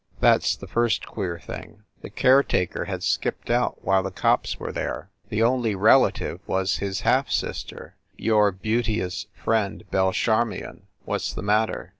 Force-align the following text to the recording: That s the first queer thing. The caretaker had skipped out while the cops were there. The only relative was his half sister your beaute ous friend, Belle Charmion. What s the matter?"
That 0.19 0.41
s 0.41 0.55
the 0.55 0.65
first 0.65 1.05
queer 1.05 1.37
thing. 1.37 1.83
The 2.01 2.09
caretaker 2.09 2.85
had 2.85 3.03
skipped 3.03 3.51
out 3.51 3.85
while 3.85 4.01
the 4.01 4.09
cops 4.09 4.59
were 4.59 4.71
there. 4.71 5.11
The 5.29 5.43
only 5.43 5.75
relative 5.75 6.39
was 6.47 6.77
his 6.77 7.01
half 7.01 7.29
sister 7.29 7.97
your 8.17 8.51
beaute 8.51 8.99
ous 8.99 9.27
friend, 9.35 9.83
Belle 9.91 10.11
Charmion. 10.11 10.87
What 11.05 11.17
s 11.17 11.33
the 11.33 11.43
matter?" 11.43 11.89